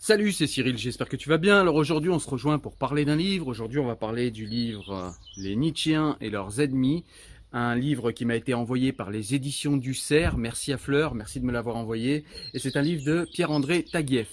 [0.00, 1.60] Salut, c'est Cyril, j'espère que tu vas bien.
[1.60, 3.48] Alors aujourd'hui, on se rejoint pour parler d'un livre.
[3.48, 7.04] Aujourd'hui, on va parler du livre euh, Les Nietzschéens et leurs ennemis,
[7.52, 10.36] un livre qui m'a été envoyé par les éditions du Cerf.
[10.36, 12.24] Merci à Fleur, merci de me l'avoir envoyé.
[12.54, 14.30] Et c'est un livre de Pierre-André Taguieff.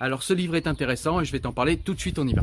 [0.00, 2.32] Alors ce livre est intéressant et je vais t'en parler tout de suite, on y
[2.32, 2.42] va.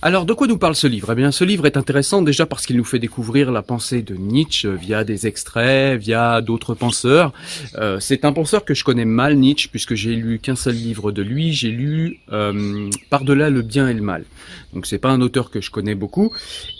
[0.00, 1.10] Alors, de quoi nous parle ce livre?
[1.10, 4.14] Eh bien, ce livre est intéressant déjà parce qu'il nous fait découvrir la pensée de
[4.14, 7.32] Nietzsche via des extraits, via d'autres penseurs.
[7.78, 11.10] Euh, c'est un penseur que je connais mal, Nietzsche, puisque j'ai lu qu'un seul livre
[11.10, 11.52] de lui.
[11.52, 14.24] J'ai lu euh, Par-delà le bien et le mal.
[14.72, 16.32] Donc, c'est pas un auteur que je connais beaucoup.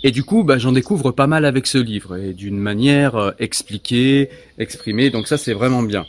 [0.05, 3.31] Et du coup, bah, j'en découvre pas mal avec ce livre et d'une manière euh,
[3.41, 5.11] expliquée, exprimée.
[5.11, 6.07] Donc, ça, c'est vraiment bien.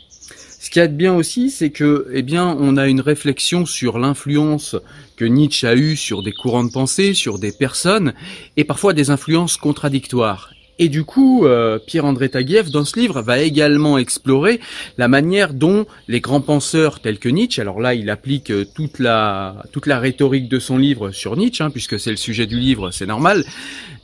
[0.60, 4.76] Ce qui est bien aussi, c'est que, eh bien, on a une réflexion sur l'influence
[5.20, 8.14] que Nietzsche a eue sur des courants de pensée, sur des personnes,
[8.56, 10.52] et parfois des influences contradictoires.
[10.82, 14.62] Et du coup, euh, Pierre-André Taguieff, dans ce livre, va également explorer
[14.98, 19.00] la manière dont les grands penseurs tels que Nietzsche, alors là, il applique euh, toute
[19.00, 22.58] la, toute la rhétorique de son livre sur Nietzsche, hein, puisque c'est le sujet du
[22.58, 23.44] livre, c'est normal,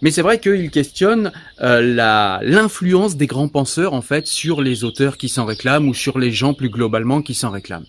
[0.01, 5.17] mais c'est vrai qu'il questionne euh, l'influence des grands penseurs, en fait, sur les auteurs
[5.17, 7.85] qui s'en réclament ou sur les gens plus globalement qui s'en réclament.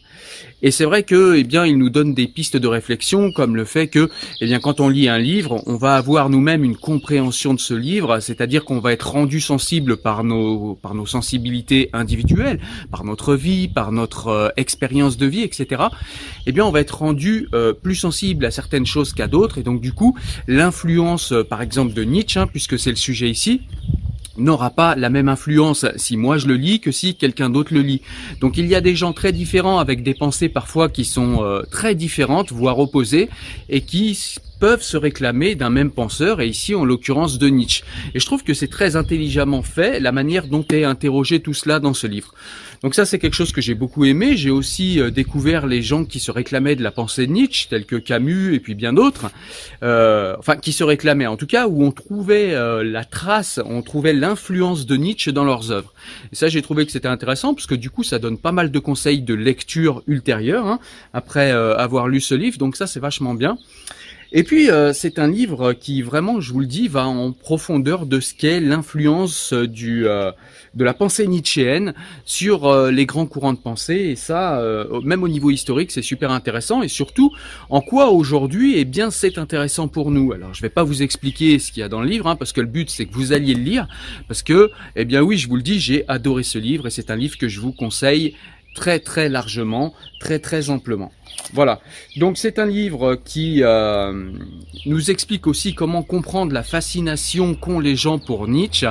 [0.62, 3.65] Et c'est vrai que, eh bien, il nous donne des pistes de réflexion, comme le
[3.65, 4.09] fait que,
[4.41, 7.75] eh bien, quand on lit un livre, on va avoir nous-mêmes une compréhension de ce
[7.75, 12.59] livre, c'est-à-dire qu'on va être rendu sensible par nos, par nos sensibilités individuelles,
[12.91, 15.83] par notre vie, par notre euh, expérience de vie, etc.
[16.47, 19.62] Eh bien, on va être rendu euh, plus sensible à certaines choses qu'à d'autres, et
[19.62, 20.16] donc du coup,
[20.49, 23.62] l'influence, euh, par exemple, de Nietzsche, hein, puisque c'est le sujet ici,
[24.37, 27.81] n'aura pas la même influence si moi je le lis que si quelqu'un d'autre le
[27.81, 28.03] lit.
[28.41, 31.62] Donc il y a des gens très différents avec des pensées parfois qui sont euh,
[31.71, 33.31] très différentes, voire opposées,
[33.71, 37.84] et qui peuvent se réclamer d'un même penseur, et ici en l'occurrence de Nietzsche.
[38.15, 41.81] Et je trouve que c'est très intelligemment fait, la manière dont est interrogé tout cela
[41.81, 42.34] dans ce livre.
[42.83, 44.37] Donc ça c'est quelque chose que j'ai beaucoup aimé.
[44.37, 47.87] J'ai aussi euh, découvert les gens qui se réclamaient de la pensée de Nietzsche, tels
[47.87, 49.31] que Camus et puis bien d'autres,
[49.83, 53.83] euh, enfin qui se réclamaient en tout cas, où on trouvait euh, la trace, on
[53.83, 55.93] trouvait l'influence de Nietzsche dans leurs œuvres.
[56.33, 58.71] Et ça j'ai trouvé que c'était intéressant parce que du coup ça donne pas mal
[58.71, 60.78] de conseils de lecture ultérieure hein,
[61.12, 62.59] après avoir lu ce livre.
[62.59, 63.59] Donc ça c'est vachement bien.
[64.33, 68.07] Et puis, euh, c'est un livre qui vraiment, je vous le dis, va en profondeur
[68.07, 70.33] de ce qu'est l'influence du euh,
[70.75, 71.95] de la pensée nietzschéenne
[72.25, 73.95] sur euh, les grands courants de pensée.
[73.95, 74.63] Et ça,
[75.05, 76.83] même au niveau historique, c'est super intéressant.
[76.83, 77.33] Et surtout,
[77.71, 80.33] en quoi aujourd'hui, eh bien, c'est intéressant pour nous?
[80.33, 82.53] Alors, je vais pas vous expliquer ce qu'il y a dans le livre, hein, parce
[82.53, 83.89] que le but, c'est que vous alliez le lire,
[84.29, 87.11] parce que, eh bien, oui, je vous le dis, j'ai adoré ce livre et c'est
[87.11, 88.35] un livre que je vous conseille
[88.77, 91.11] très très largement, très très amplement.
[91.53, 91.81] Voilà.
[92.17, 94.31] Donc c'est un livre qui euh,
[94.85, 98.89] nous explique aussi comment comprendre la fascination qu'ont les gens pour Nietzsche,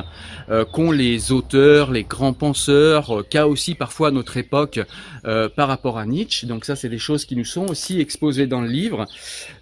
[0.49, 4.79] euh, qu'ont les auteurs, les grands penseurs, euh, qu'a aussi parfois notre époque
[5.25, 6.47] euh, par rapport à Nietzsche.
[6.47, 9.05] Donc ça c'est des choses qui nous sont aussi exposées dans le livre.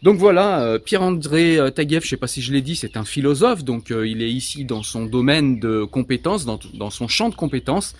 [0.03, 3.89] Donc voilà, Pierre-André Taguieff, je sais pas si je l'ai dit, c'est un philosophe, donc
[3.89, 7.95] il est ici dans son domaine de compétences, dans, dans son champ de compétences.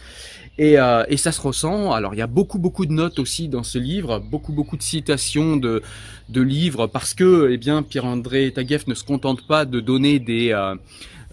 [0.59, 1.91] Et, euh, et, ça se ressent.
[1.93, 4.83] Alors il y a beaucoup beaucoup de notes aussi dans ce livre, beaucoup beaucoup de
[4.83, 5.81] citations de,
[6.29, 10.51] de livres parce que eh bien Pierre-André Taguieff ne se contente pas de donner des
[10.51, 10.75] euh,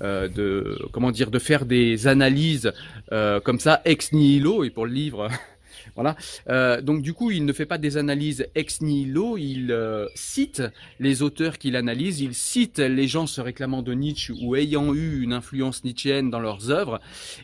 [0.00, 2.73] euh de comment dire de faire des analyses
[3.12, 5.29] euh, comme ça ex nihilo et pour le livre
[5.95, 6.17] voilà.
[6.49, 10.63] Euh, donc du coup, il ne fait pas des analyses ex nihilo, il euh, cite
[10.99, 15.23] les auteurs qu'il analyse, il cite les gens se réclamant de Nietzsche ou ayant eu
[15.23, 17.01] une influence nietzschéenne dans leurs œuvres,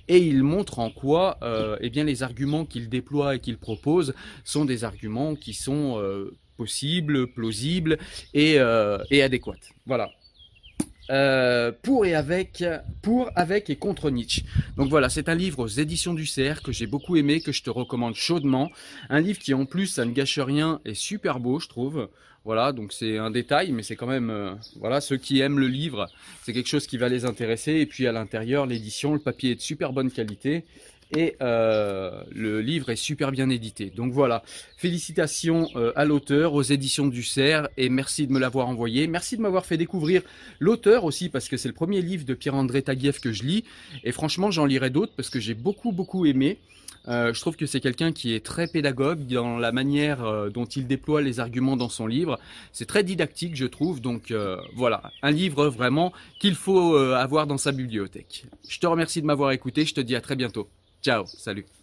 [0.08, 4.14] et il montre en quoi, euh, eh bien, les arguments qu'il déploie et qu'il propose
[4.44, 6.02] sont des arguments qui sont
[6.56, 7.98] possibles, plausibles
[8.34, 8.56] et,
[9.10, 9.54] et adéquats.
[9.86, 10.10] Voilà.
[11.10, 12.64] Euh, pour et avec,
[13.02, 14.42] pour, avec et contre Nietzsche.
[14.76, 17.62] Donc voilà, c'est un livre aux éditions du CR que j'ai beaucoup aimé, que je
[17.62, 18.70] te recommande chaudement.
[19.08, 22.08] Un livre qui en plus, ça ne gâche rien, est super beau, je trouve.
[22.44, 25.66] Voilà, donc c'est un détail, mais c'est quand même, euh, voilà, ceux qui aiment le
[25.66, 26.06] livre,
[26.44, 27.72] c'est quelque chose qui va les intéresser.
[27.72, 30.64] Et puis à l'intérieur, l'édition, le papier est de super bonne qualité
[31.12, 33.90] et euh, le livre est super bien édité.
[33.94, 34.42] Donc voilà,
[34.76, 39.06] félicitations euh, à l'auteur, aux éditions du Cerf, et merci de me l'avoir envoyé.
[39.06, 40.22] Merci de m'avoir fait découvrir
[40.58, 43.64] l'auteur aussi, parce que c'est le premier livre de Pierre-André Taguieff que je lis,
[44.04, 46.58] et franchement j'en lirai d'autres parce que j'ai beaucoup beaucoup aimé.
[47.08, 50.88] Euh, je trouve que c'est quelqu'un qui est très pédagogue dans la manière dont il
[50.88, 52.40] déploie les arguments dans son livre.
[52.72, 54.00] C'est très didactique, je trouve.
[54.00, 54.34] Donc
[54.74, 58.46] voilà, un livre vraiment qu'il faut avoir dans sa bibliothèque.
[58.68, 59.84] Je te remercie de m'avoir écouté.
[59.84, 60.68] Je te dis à très bientôt.
[61.06, 61.75] Ciao, salut.